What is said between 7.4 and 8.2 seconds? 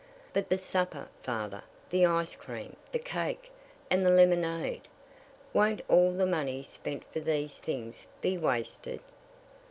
things